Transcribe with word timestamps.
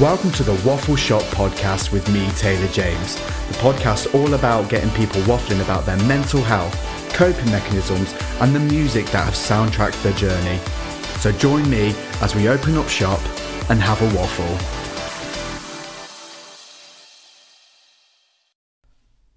Welcome 0.00 0.30
to 0.32 0.42
the 0.42 0.54
Waffle 0.66 0.96
Shop 0.96 1.20
podcast 1.24 1.92
with 1.92 2.10
me, 2.10 2.26
Taylor 2.30 2.68
James. 2.68 3.16
The 3.16 3.58
podcast 3.58 4.14
all 4.14 4.32
about 4.32 4.70
getting 4.70 4.88
people 4.92 5.20
waffling 5.24 5.62
about 5.62 5.84
their 5.84 5.98
mental 6.04 6.40
health, 6.40 6.74
coping 7.12 7.44
mechanisms, 7.50 8.14
and 8.40 8.54
the 8.54 8.60
music 8.60 9.04
that 9.08 9.26
have 9.26 9.34
soundtracked 9.34 10.02
their 10.02 10.14
journey. 10.14 10.56
So 11.18 11.32
join 11.32 11.68
me 11.68 11.94
as 12.22 12.34
we 12.34 12.48
open 12.48 12.78
up 12.78 12.88
shop 12.88 13.20
and 13.68 13.78
have 13.78 14.00
a 14.00 14.16
waffle. 14.16 14.56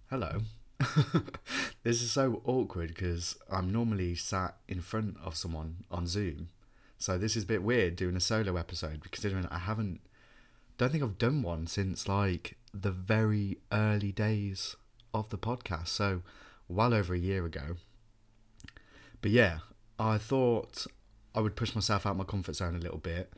Hello. 0.10 0.44
this 1.84 2.02
is 2.02 2.10
so 2.10 2.42
awkward 2.46 2.88
because 2.96 3.36
I'm 3.52 3.70
normally 3.70 4.16
sat 4.16 4.56
in 4.70 4.80
front 4.80 5.18
of 5.22 5.36
someone 5.36 5.84
on 5.92 6.08
Zoom. 6.08 6.52
So 6.98 7.18
this 7.18 7.36
is 7.36 7.44
a 7.44 7.48
bit 7.48 7.64
weird 7.64 7.98
doing 7.98 8.16
a 8.16 8.22
solo 8.22 8.56
episode 8.56 9.12
considering 9.12 9.46
I 9.48 9.60
haven't 9.60 10.00
don't 10.78 10.92
think 10.92 11.04
I've 11.04 11.18
done 11.18 11.42
one 11.42 11.68
since 11.68 12.08
like 12.08 12.58
the 12.74 12.92
very 12.92 13.58
early 13.72 14.12
days 14.12 14.76
of 15.14 15.30
the 15.30 15.38
podcast. 15.38 15.90
So 15.90 16.22
well 16.68 16.94
over 16.94 17.14
a 17.14 17.20
year 17.20 17.46
ago. 17.46 17.78
But 19.22 19.32
yeah, 19.32 19.60
I 20.00 20.18
thought 20.18 20.86
I 21.36 21.40
would 21.40 21.56
push 21.56 21.76
myself 21.76 22.06
out 22.06 22.18
my 22.18 22.24
comfort 22.24 22.56
zone 22.56 22.76
a 22.76 22.80
little 22.80 22.98
bit 22.98 23.34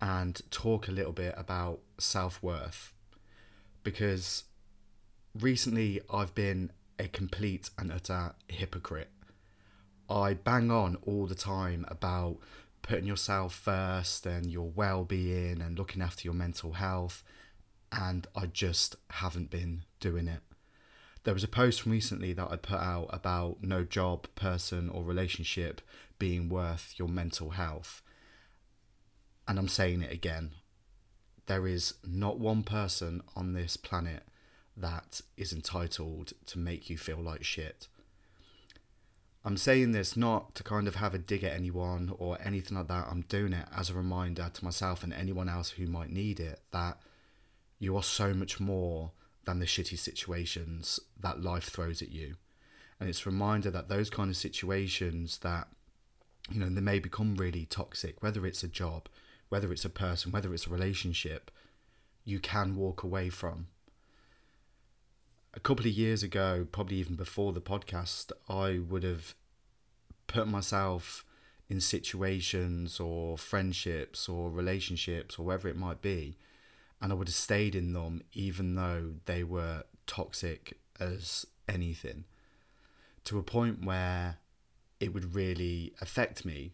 and 0.00 0.40
talk 0.50 0.88
a 0.88 0.92
little 0.92 1.12
bit 1.12 1.34
about 1.36 1.80
self 1.98 2.42
worth 2.42 2.92
because 3.82 4.44
recently 5.38 6.00
I've 6.12 6.34
been 6.34 6.70
a 6.98 7.08
complete 7.08 7.70
and 7.78 7.92
utter 7.92 8.34
hypocrite. 8.48 9.10
I 10.08 10.34
bang 10.34 10.70
on 10.70 10.96
all 11.06 11.26
the 11.26 11.34
time 11.34 11.84
about 11.88 12.38
putting 12.84 13.06
yourself 13.06 13.54
first 13.54 14.26
and 14.26 14.50
your 14.50 14.70
well 14.70 15.04
being 15.04 15.60
and 15.60 15.78
looking 15.78 16.02
after 16.02 16.22
your 16.22 16.34
mental 16.34 16.74
health, 16.74 17.24
and 17.90 18.26
I 18.36 18.46
just 18.46 18.96
haven't 19.10 19.50
been 19.50 19.84
doing 20.00 20.28
it. 20.28 20.40
There 21.24 21.34
was 21.34 21.44
a 21.44 21.48
post 21.48 21.86
recently 21.86 22.34
that 22.34 22.50
I 22.50 22.56
put 22.56 22.80
out 22.80 23.08
about 23.10 23.62
no 23.62 23.82
job, 23.82 24.26
person, 24.34 24.90
or 24.90 25.02
relationship 25.02 25.80
being 26.18 26.50
worth 26.50 26.94
your 26.98 27.08
mental 27.08 27.50
health. 27.50 28.02
And 29.48 29.58
I'm 29.58 29.68
saying 29.68 30.02
it 30.02 30.12
again. 30.12 30.50
There 31.46 31.66
is 31.66 31.94
not 32.06 32.38
one 32.38 32.62
person 32.62 33.22
on 33.34 33.54
this 33.54 33.78
planet 33.78 34.24
that 34.76 35.22
is 35.36 35.52
entitled 35.52 36.34
to 36.46 36.58
make 36.58 36.90
you 36.90 36.98
feel 36.98 37.18
like 37.18 37.44
shit. 37.44 37.88
I'm 39.44 39.58
saying 39.58 39.92
this 39.92 40.16
not 40.16 40.54
to 40.54 40.62
kind 40.62 40.88
of 40.88 40.94
have 40.96 41.12
a 41.12 41.18
dig 41.18 41.44
at 41.44 41.52
anyone 41.52 42.14
or 42.18 42.38
anything 42.42 42.78
like 42.78 42.88
that. 42.88 43.08
I'm 43.10 43.22
doing 43.22 43.52
it 43.52 43.66
as 43.76 43.90
a 43.90 43.94
reminder 43.94 44.50
to 44.52 44.64
myself 44.64 45.02
and 45.02 45.12
anyone 45.12 45.50
else 45.50 45.70
who 45.70 45.86
might 45.86 46.10
need 46.10 46.40
it 46.40 46.60
that 46.70 46.98
you 47.78 47.94
are 47.94 48.02
so 48.02 48.32
much 48.32 48.58
more 48.58 49.10
than 49.44 49.58
the 49.58 49.66
shitty 49.66 49.98
situations 49.98 50.98
that 51.20 51.42
life 51.42 51.64
throws 51.64 52.00
at 52.00 52.10
you. 52.10 52.36
And 52.98 53.08
it's 53.08 53.26
a 53.26 53.30
reminder 53.30 53.70
that 53.70 53.90
those 53.90 54.08
kind 54.08 54.30
of 54.30 54.36
situations 54.36 55.38
that, 55.38 55.68
you 56.50 56.60
know, 56.60 56.70
they 56.70 56.80
may 56.80 56.98
become 56.98 57.36
really 57.36 57.66
toxic, 57.66 58.22
whether 58.22 58.46
it's 58.46 58.62
a 58.62 58.68
job, 58.68 59.08
whether 59.50 59.70
it's 59.72 59.84
a 59.84 59.90
person, 59.90 60.32
whether 60.32 60.54
it's 60.54 60.66
a 60.66 60.70
relationship, 60.70 61.50
you 62.24 62.40
can 62.40 62.76
walk 62.76 63.02
away 63.02 63.28
from 63.28 63.66
a 65.54 65.60
couple 65.60 65.86
of 65.86 65.92
years 65.92 66.22
ago, 66.22 66.66
probably 66.70 66.96
even 66.96 67.14
before 67.14 67.52
the 67.52 67.60
podcast, 67.60 68.32
I 68.48 68.78
would 68.78 69.04
have 69.04 69.34
put 70.26 70.48
myself 70.48 71.24
in 71.68 71.80
situations 71.80 72.98
or 73.00 73.38
friendships 73.38 74.28
or 74.28 74.50
relationships 74.50 75.38
or 75.38 75.46
whatever 75.46 75.68
it 75.68 75.76
might 75.76 76.02
be, 76.02 76.36
and 77.00 77.12
I 77.12 77.14
would 77.14 77.28
have 77.28 77.34
stayed 77.34 77.74
in 77.74 77.92
them 77.92 78.22
even 78.32 78.74
though 78.74 79.14
they 79.26 79.44
were 79.44 79.84
toxic 80.06 80.78
as 81.00 81.46
anything, 81.68 82.24
to 83.24 83.38
a 83.38 83.42
point 83.42 83.84
where 83.84 84.38
it 85.00 85.14
would 85.14 85.34
really 85.34 85.94
affect 86.00 86.44
me. 86.44 86.72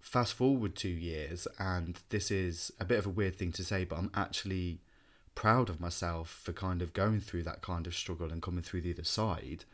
Fast 0.00 0.34
forward 0.34 0.76
two 0.76 0.88
years, 0.88 1.46
and 1.58 1.98
this 2.10 2.30
is 2.30 2.70
a 2.78 2.84
bit 2.84 2.98
of 2.98 3.06
a 3.06 3.10
weird 3.10 3.36
thing 3.36 3.52
to 3.52 3.64
say, 3.64 3.84
but 3.84 3.98
I'm 3.98 4.10
actually 4.14 4.80
proud 5.34 5.68
of 5.68 5.80
myself 5.80 6.28
for 6.28 6.52
kind 6.52 6.80
of 6.82 6.92
going 6.92 7.20
through 7.20 7.42
that 7.42 7.62
kind 7.62 7.86
of 7.86 7.94
struggle 7.94 8.30
and 8.30 8.42
coming 8.42 8.62
through 8.62 8.80
the 8.80 8.92
other 8.92 9.04
side 9.04 9.64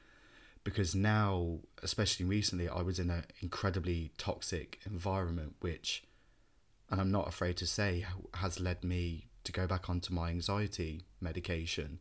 because 0.65 0.95
now 0.95 1.59
especially 1.83 2.27
recently 2.27 2.69
i 2.69 2.83
was 2.83 2.99
in 2.99 3.11
an 3.11 3.25
incredibly 3.41 4.11
toxic 4.19 4.79
environment 4.87 5.55
which 5.61 6.05
and 6.91 7.01
i'm 7.01 7.11
not 7.11 7.29
afraid 7.29 7.57
to 7.57 7.67
say 7.67 8.05
has 8.35 8.61
led 8.61 8.83
me 8.85 9.31
to 9.45 9.53
go 9.53 9.67
back 9.67 9.89
onto 9.89 10.13
my 10.13 10.31
anxiety 10.31 11.03
medication. 11.21 11.99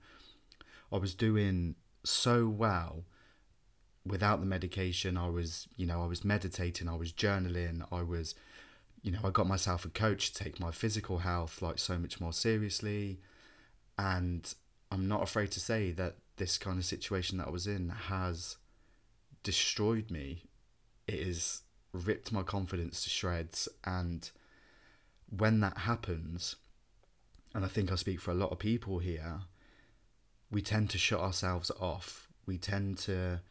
I 0.91 0.97
was 0.97 1.13
doing 1.13 1.75
so 2.03 2.47
well 2.47 3.03
without 4.05 4.39
the 4.39 4.45
medication. 4.45 5.17
I 5.17 5.29
was 5.29 5.67
you 5.75 5.85
know 5.85 6.01
i 6.01 6.05
was 6.05 6.23
meditating 6.23 6.87
i 6.87 6.95
was 6.95 7.11
journaling 7.11 7.85
i 7.91 8.01
was 8.01 8.35
you 9.01 9.11
know 9.11 9.19
i 9.23 9.29
got 9.29 9.47
myself 9.47 9.85
a 9.85 9.89
coach 9.89 10.31
to 10.31 10.43
take 10.43 10.59
my 10.59 10.71
physical 10.71 11.19
health 11.19 11.61
like 11.61 11.79
so 11.79 11.97
much 11.97 12.19
more 12.19 12.33
seriously 12.33 13.19
and 13.99 14.55
I'm 14.89 15.09
not 15.09 15.21
afraid 15.21 15.51
to 15.51 15.59
say 15.59 15.91
that 15.91 16.15
this 16.37 16.57
kind 16.57 16.79
of 16.79 16.85
situation 16.85 17.37
that 17.37 17.47
I 17.47 17.51
was 17.51 17.67
in 17.67 17.89
has 17.89 18.55
destroyed 19.43 20.09
me. 20.09 20.45
It 21.05 21.27
has 21.27 21.63
ripped 21.91 22.31
my 22.31 22.41
confidence 22.43 23.03
to 23.03 23.09
shreds. 23.09 23.67
And 23.83 24.31
when 25.29 25.59
that 25.59 25.79
happens, 25.79 26.55
and 27.53 27.65
I 27.65 27.67
think 27.67 27.91
I 27.91 27.95
speak 27.95 28.21
for 28.21 28.31
a 28.31 28.35
lot 28.35 28.53
of 28.53 28.59
people 28.59 28.99
here, 28.99 29.41
we 30.49 30.61
tend 30.61 30.89
to 30.91 30.97
shut 30.97 31.19
ourselves 31.19 31.69
off. 31.77 32.29
We 32.45 32.57
tend 32.57 32.99
to 32.99 33.41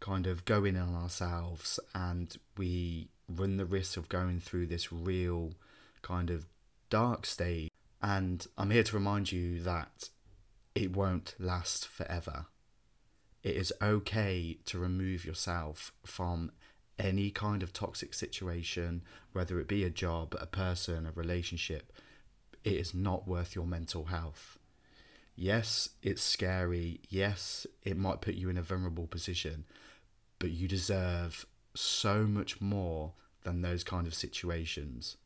kind 0.00 0.26
of 0.26 0.44
go 0.44 0.66
in 0.66 0.76
on 0.76 0.94
ourselves 0.94 1.80
and 1.94 2.36
we 2.58 3.08
run 3.26 3.56
the 3.56 3.64
risk 3.64 3.96
of 3.96 4.10
going 4.10 4.38
through 4.38 4.66
this 4.66 4.92
real 4.92 5.54
kind 6.02 6.28
of 6.28 6.44
dark 6.90 7.24
state. 7.24 7.72
And 8.04 8.46
I'm 8.58 8.70
here 8.70 8.82
to 8.82 8.96
remind 8.96 9.32
you 9.32 9.60
that 9.60 10.10
it 10.74 10.94
won't 10.94 11.34
last 11.38 11.88
forever. 11.88 12.48
It 13.42 13.56
is 13.56 13.72
okay 13.80 14.58
to 14.66 14.78
remove 14.78 15.24
yourself 15.24 15.90
from 16.04 16.52
any 16.98 17.30
kind 17.30 17.62
of 17.62 17.72
toxic 17.72 18.12
situation, 18.12 19.04
whether 19.32 19.58
it 19.58 19.68
be 19.68 19.84
a 19.84 19.90
job, 19.90 20.36
a 20.38 20.44
person, 20.44 21.06
a 21.06 21.12
relationship. 21.12 21.94
It 22.62 22.74
is 22.74 22.92
not 22.92 23.26
worth 23.26 23.54
your 23.54 23.64
mental 23.66 24.04
health. 24.04 24.58
Yes, 25.34 25.88
it's 26.02 26.22
scary. 26.22 27.00
Yes, 27.08 27.66
it 27.84 27.96
might 27.96 28.20
put 28.20 28.34
you 28.34 28.50
in 28.50 28.58
a 28.58 28.62
vulnerable 28.62 29.06
position, 29.06 29.64
but 30.38 30.50
you 30.50 30.68
deserve 30.68 31.46
so 31.74 32.24
much 32.24 32.60
more 32.60 33.14
than 33.44 33.62
those 33.62 33.82
kind 33.82 34.06
of 34.06 34.14
situations. 34.14 35.16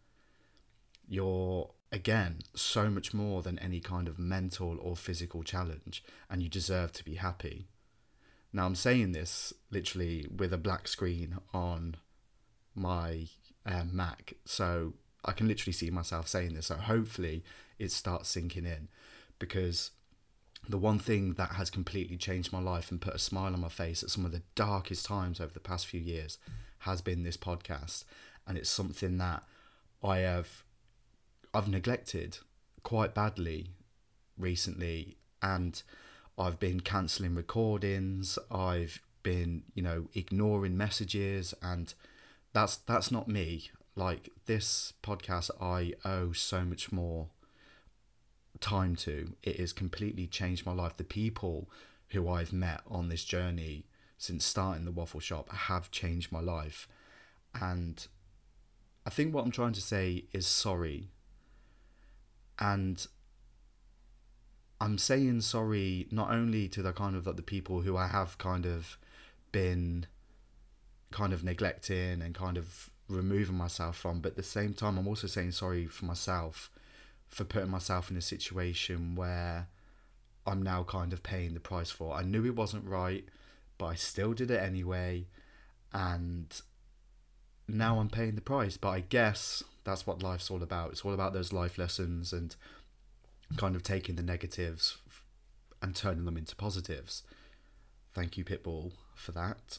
You're, 1.08 1.70
again, 1.90 2.40
so 2.54 2.90
much 2.90 3.14
more 3.14 3.42
than 3.42 3.58
any 3.58 3.80
kind 3.80 4.08
of 4.08 4.18
mental 4.18 4.78
or 4.80 4.96
physical 4.96 5.42
challenge, 5.42 6.04
and 6.30 6.42
you 6.42 6.48
deserve 6.48 6.92
to 6.92 7.04
be 7.04 7.14
happy. 7.14 7.68
Now, 8.52 8.66
I'm 8.66 8.74
saying 8.74 9.12
this 9.12 9.52
literally 9.70 10.26
with 10.34 10.52
a 10.52 10.58
black 10.58 10.88
screen 10.88 11.38
on 11.52 11.96
my 12.74 13.28
uh, 13.66 13.84
Mac, 13.90 14.34
so 14.44 14.94
I 15.24 15.32
can 15.32 15.48
literally 15.48 15.72
see 15.72 15.90
myself 15.90 16.28
saying 16.28 16.54
this. 16.54 16.66
So 16.66 16.76
hopefully 16.76 17.44
it 17.78 17.92
starts 17.92 18.28
sinking 18.28 18.64
in 18.64 18.88
because 19.38 19.90
the 20.68 20.78
one 20.78 20.98
thing 20.98 21.34
that 21.34 21.50
has 21.52 21.70
completely 21.70 22.16
changed 22.16 22.52
my 22.52 22.60
life 22.60 22.90
and 22.90 23.00
put 23.00 23.14
a 23.14 23.18
smile 23.18 23.54
on 23.54 23.60
my 23.60 23.68
face 23.68 24.02
at 24.02 24.10
some 24.10 24.24
of 24.24 24.32
the 24.32 24.42
darkest 24.54 25.06
times 25.06 25.40
over 25.40 25.52
the 25.52 25.60
past 25.60 25.86
few 25.86 26.00
years 26.00 26.38
has 26.80 27.00
been 27.00 27.22
this 27.22 27.36
podcast 27.36 28.04
and 28.46 28.58
it's 28.58 28.70
something 28.70 29.18
that 29.18 29.42
I 30.02 30.18
have 30.18 30.62
I've 31.54 31.68
neglected 31.68 32.38
quite 32.82 33.14
badly 33.14 33.72
recently 34.36 35.16
and 35.42 35.82
I've 36.38 36.58
been 36.58 36.80
cancelling 36.80 37.34
recordings, 37.34 38.38
I've 38.50 39.00
been, 39.22 39.64
you 39.74 39.82
know, 39.82 40.06
ignoring 40.14 40.76
messages 40.76 41.54
and 41.62 41.92
that's 42.52 42.76
that's 42.76 43.10
not 43.10 43.28
me. 43.28 43.70
Like 43.96 44.30
this 44.46 44.92
podcast 45.02 45.50
I 45.60 45.94
owe 46.04 46.32
so 46.32 46.64
much 46.64 46.92
more 46.92 47.28
time 48.60 48.96
to. 48.96 49.34
It 49.42 49.58
has 49.58 49.72
completely 49.72 50.26
changed 50.26 50.64
my 50.64 50.72
life. 50.72 50.96
The 50.96 51.04
people 51.04 51.68
who 52.10 52.28
I've 52.28 52.52
met 52.52 52.80
on 52.88 53.08
this 53.08 53.24
journey 53.24 53.84
since 54.16 54.44
starting 54.44 54.84
the 54.84 54.90
waffle 54.90 55.20
shop 55.20 55.50
have 55.52 55.90
changed 55.90 56.32
my 56.32 56.40
life. 56.40 56.88
And 57.54 58.06
I 59.06 59.10
think 59.10 59.34
what 59.34 59.44
I'm 59.44 59.50
trying 59.50 59.72
to 59.72 59.80
say 59.80 60.24
is 60.32 60.46
sorry. 60.46 61.10
And 62.58 63.06
I'm 64.80 64.98
saying 64.98 65.42
sorry 65.42 66.06
not 66.10 66.30
only 66.30 66.68
to 66.68 66.82
the 66.82 66.92
kind 66.92 67.16
of 67.16 67.26
like 67.26 67.36
the 67.36 67.42
people 67.42 67.82
who 67.82 67.96
I 67.96 68.06
have 68.08 68.38
kind 68.38 68.66
of 68.66 68.98
been 69.52 70.06
kind 71.10 71.32
of 71.32 71.42
neglecting 71.42 72.20
and 72.22 72.34
kind 72.34 72.56
of 72.56 72.90
removing 73.08 73.56
myself 73.56 73.96
from, 73.96 74.20
but 74.20 74.30
at 74.30 74.36
the 74.36 74.42
same 74.42 74.74
time 74.74 74.98
I'm 74.98 75.08
also 75.08 75.26
saying 75.26 75.52
sorry 75.52 75.86
for 75.86 76.04
myself 76.04 76.70
for 77.28 77.44
putting 77.44 77.70
myself 77.70 78.10
in 78.10 78.16
a 78.16 78.22
situation 78.22 79.14
where 79.14 79.68
I'm 80.46 80.62
now 80.62 80.82
kind 80.82 81.12
of 81.12 81.22
paying 81.22 81.54
the 81.54 81.60
price 81.60 81.90
for. 81.90 82.14
I 82.14 82.22
knew 82.22 82.46
it 82.46 82.56
wasn't 82.56 82.86
right, 82.86 83.24
but 83.76 83.86
I 83.86 83.94
still 83.94 84.32
did 84.32 84.50
it 84.50 84.62
anyway, 84.62 85.26
and 85.92 86.46
now 87.68 88.00
I'm 88.00 88.08
paying 88.08 88.34
the 88.34 88.40
price. 88.40 88.76
But 88.76 88.90
I 88.90 89.00
guess 89.00 89.62
that's 89.84 90.06
what 90.06 90.22
life's 90.22 90.50
all 90.50 90.62
about. 90.62 90.92
It's 90.92 91.04
all 91.04 91.14
about 91.14 91.32
those 91.32 91.52
life 91.52 91.78
lessons 91.78 92.32
and 92.32 92.56
kind 93.56 93.76
of 93.76 93.82
taking 93.82 94.16
the 94.16 94.22
negatives 94.22 94.98
and 95.80 95.94
turning 95.94 96.24
them 96.24 96.36
into 96.36 96.56
positives. 96.56 97.22
Thank 98.14 98.36
you, 98.36 98.44
Pitbull, 98.44 98.92
for 99.14 99.32
that. 99.32 99.78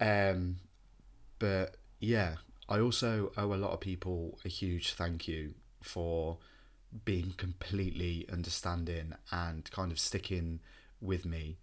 Um, 0.00 0.56
but 1.38 1.76
yeah, 2.00 2.36
I 2.68 2.80
also 2.80 3.32
owe 3.36 3.54
a 3.54 3.56
lot 3.56 3.72
of 3.72 3.80
people 3.80 4.38
a 4.44 4.48
huge 4.48 4.94
thank 4.94 5.28
you 5.28 5.54
for 5.82 6.38
being 7.04 7.34
completely 7.36 8.26
understanding 8.32 9.12
and 9.30 9.70
kind 9.70 9.92
of 9.92 9.98
sticking 9.98 10.60
with 11.00 11.24
me. 11.24 11.58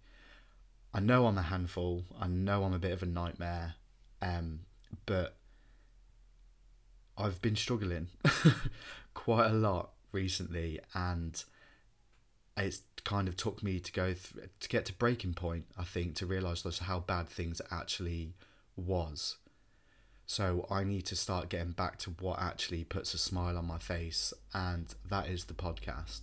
I 0.92 1.00
know 1.00 1.26
I'm 1.26 1.38
a 1.38 1.42
handful. 1.42 2.04
I 2.20 2.28
know 2.28 2.64
I'm 2.64 2.72
a 2.72 2.78
bit 2.78 2.92
of 2.92 3.02
a 3.02 3.06
nightmare, 3.06 3.74
um, 4.22 4.60
but 5.06 5.36
I've 7.16 7.40
been 7.40 7.56
struggling 7.56 8.08
quite 9.14 9.50
a 9.50 9.54
lot 9.54 9.90
recently, 10.12 10.80
and 10.94 11.42
it's 12.56 12.82
kind 13.04 13.28
of 13.28 13.36
took 13.36 13.62
me 13.62 13.78
to 13.80 13.92
go 13.92 14.06
th- 14.06 14.48
to 14.60 14.68
get 14.68 14.84
to 14.86 14.92
breaking 14.92 15.34
point. 15.34 15.66
I 15.78 15.84
think 15.84 16.14
to 16.16 16.26
realise 16.26 16.62
just 16.62 16.80
how 16.80 17.00
bad 17.00 17.28
things 17.28 17.60
actually 17.70 18.34
was. 18.76 19.36
So 20.26 20.66
I 20.70 20.84
need 20.84 21.04
to 21.06 21.16
start 21.16 21.50
getting 21.50 21.72
back 21.72 21.98
to 21.98 22.10
what 22.10 22.40
actually 22.40 22.84
puts 22.84 23.12
a 23.12 23.18
smile 23.18 23.58
on 23.58 23.66
my 23.66 23.78
face, 23.78 24.32
and 24.52 24.94
that 25.08 25.28
is 25.28 25.44
the 25.44 25.54
podcast. 25.54 26.22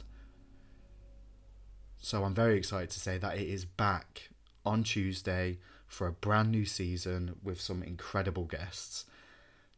So 1.99 2.23
I'm 2.23 2.33
very 2.33 2.57
excited 2.57 2.89
to 2.89 2.99
say 2.99 3.19
that 3.19 3.37
it 3.37 3.47
is 3.47 3.63
back 3.63 4.29
on 4.65 4.83
Tuesday 4.83 5.59
for 5.91 6.07
a 6.07 6.11
brand 6.11 6.51
new 6.51 6.65
season 6.65 7.35
with 7.43 7.59
some 7.59 7.83
incredible 7.83 8.45
guests. 8.45 9.05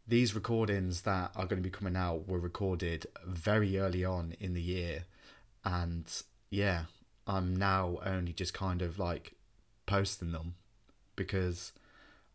These 0.08 0.36
recordings 0.36 1.02
that 1.02 1.32
are 1.36 1.46
going 1.46 1.62
to 1.62 1.70
be 1.70 1.76
coming 1.76 1.96
out 1.96 2.28
were 2.28 2.40
recorded 2.40 3.08
very 3.26 3.78
early 3.78 4.04
on 4.04 4.36
in 4.40 4.54
the 4.54 4.62
year, 4.62 5.06
and 5.64 6.06
yeah, 6.50 6.84
I'm 7.26 7.56
now 7.56 8.00
only 8.06 8.34
just 8.34 8.54
kind 8.54 8.82
of 8.82 9.00
like 9.00 9.34
posting 9.86 10.32
them 10.32 10.56
because 11.16 11.72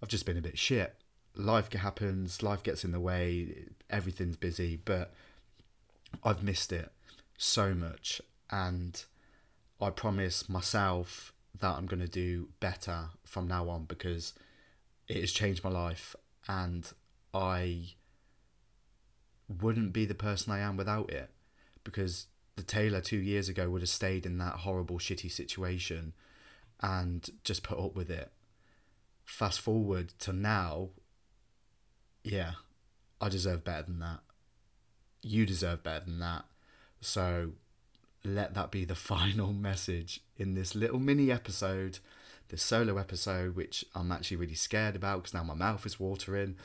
I've 0.02 0.08
just 0.08 0.26
been 0.26 0.38
a 0.38 0.42
bit 0.42 0.58
shit 0.58 0.94
life 1.38 1.72
happens, 1.72 2.42
life 2.42 2.62
gets 2.62 2.84
in 2.84 2.92
the 2.92 3.00
way, 3.00 3.64
everything's 3.88 4.36
busy, 4.36 4.76
but 4.76 5.14
I've 6.22 6.42
missed 6.42 6.72
it 6.72 6.90
so 7.38 7.72
much. 7.74 8.20
And 8.50 9.02
I 9.80 9.90
promise 9.90 10.48
myself 10.48 11.32
that 11.60 11.76
I'm 11.76 11.86
going 11.86 12.00
to 12.00 12.08
do 12.08 12.48
better 12.60 13.10
from 13.24 13.48
now 13.48 13.68
on 13.68 13.84
because 13.84 14.32
it 15.06 15.20
has 15.20 15.32
changed 15.32 15.64
my 15.64 15.70
life 15.70 16.14
and 16.46 16.90
I 17.34 17.94
wouldn't 19.48 19.92
be 19.92 20.04
the 20.04 20.14
person 20.14 20.52
I 20.52 20.60
am 20.60 20.76
without 20.76 21.10
it 21.10 21.30
because 21.84 22.26
the 22.56 22.62
Taylor 22.62 23.00
two 23.00 23.18
years 23.18 23.48
ago 23.48 23.70
would 23.70 23.82
have 23.82 23.88
stayed 23.88 24.26
in 24.26 24.38
that 24.38 24.56
horrible, 24.56 24.98
shitty 24.98 25.30
situation 25.30 26.12
and 26.80 27.28
just 27.44 27.62
put 27.62 27.78
up 27.78 27.94
with 27.94 28.10
it. 28.10 28.30
Fast 29.24 29.60
forward 29.60 30.12
to 30.20 30.32
now, 30.32 30.90
yeah, 32.22 32.52
I 33.20 33.28
deserve 33.28 33.64
better 33.64 33.82
than 33.82 34.00
that. 34.00 34.20
You 35.22 35.46
deserve 35.46 35.82
better 35.82 36.04
than 36.04 36.18
that. 36.20 36.44
So 37.00 37.52
let 38.24 38.54
that 38.54 38.70
be 38.70 38.84
the 38.84 38.94
final 39.12 39.52
message 39.52 40.20
in 40.36 40.54
this 40.54 40.74
little 40.74 40.98
mini 40.98 41.30
episode, 41.30 41.98
this 42.48 42.62
solo 42.62 42.98
episode, 42.98 43.56
which 43.56 43.84
I'm 43.94 44.12
actually 44.12 44.38
really 44.38 44.54
scared 44.54 44.96
about 44.96 45.22
because 45.22 45.34
now 45.34 45.44
my 45.44 45.54
mouth 45.54 45.84
is 45.86 46.00
watering. 46.00 46.56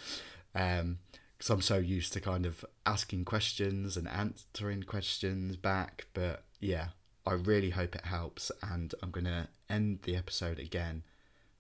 Um, 0.56 1.00
because 1.38 1.50
I'm 1.50 1.62
so 1.62 1.78
used 1.78 2.14
to 2.14 2.22
kind 2.22 2.46
of 2.46 2.64
asking 2.86 3.26
questions 3.26 3.98
and 3.98 4.08
answering 4.08 4.84
questions 4.84 5.58
back. 5.58 6.06
But 6.14 6.44
yeah, 6.62 6.90
I 7.26 7.34
really 7.34 7.72
hope 7.72 7.96
it 7.96 8.06
helps. 8.06 8.50
And 8.62 8.96
I'm 9.04 9.12
going 9.12 9.26
to 9.26 9.50
end 9.70 10.00
the 10.04 10.16
episode 10.16 10.58
again 10.58 11.04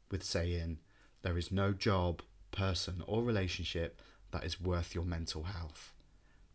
with 0.09 0.23
saying 0.23 0.77
there 1.21 1.37
is 1.37 1.51
no 1.51 1.73
job 1.73 2.21
person, 2.53 3.03
or 3.07 3.23
relationship 3.23 3.99
that 4.31 4.45
is 4.45 4.61
worth 4.61 4.95
your 4.95 5.03
mental 5.03 5.43
health. 5.43 5.91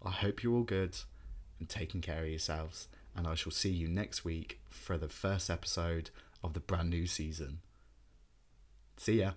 I 0.02 0.10
hope 0.10 0.42
you're 0.42 0.54
all 0.54 0.62
good 0.62 0.96
and 1.58 1.68
taking 1.68 2.00
care 2.00 2.22
of 2.22 2.28
yourselves, 2.28 2.88
and 3.18 3.26
I 3.26 3.34
shall 3.34 3.52
see 3.52 3.70
you 3.70 3.88
next 3.88 4.24
week 4.24 4.60
for 4.70 4.96
the 4.96 5.08
first 5.08 5.50
episode 5.50 6.10
of 6.42 6.54
the 6.54 6.60
brand 6.60 6.88
new 6.88 7.06
season. 7.06 7.58
See 8.96 9.20
ya. 9.20 9.32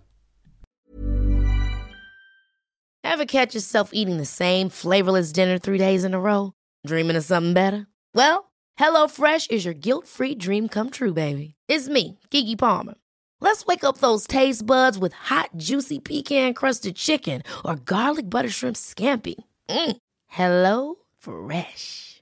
Ever 3.04 3.26
catch 3.26 3.56
yourself 3.56 3.90
eating 3.92 4.18
the 4.18 4.26
same 4.26 4.70
flavorless 4.70 5.32
dinner 5.32 5.58
three 5.58 5.80
days 5.80 6.04
in 6.04 6.14
a 6.14 6.20
row? 6.20 6.54
Dreaming 6.86 7.16
of 7.16 7.26
something 7.26 7.54
better? 7.54 7.88
Well, 8.14 8.52
HelloFresh 8.80 9.50
is 9.52 9.66
your 9.66 9.74
guilt 9.74 10.08
free 10.08 10.36
dream 10.36 10.70
come 10.70 10.92
true, 10.92 11.14
baby. 11.14 11.56
It's 11.68 11.90
me, 11.90 12.20
Keke 12.30 12.58
Palmer. 12.58 12.94
Let's 13.42 13.66
wake 13.66 13.84
up 13.84 13.98
those 13.98 14.28
taste 14.28 14.64
buds 14.64 15.00
with 15.00 15.14
hot, 15.14 15.50
juicy 15.58 15.98
pecan 16.00 16.54
crusted 16.54 16.96
chicken 16.96 17.42
or 17.66 17.76
garlic 17.76 18.30
butter 18.30 18.50
shrimp 18.50 18.76
scampi. 18.76 19.36
Mm. 19.68 19.98
Hello 20.28 20.96
Fresh. 21.18 22.22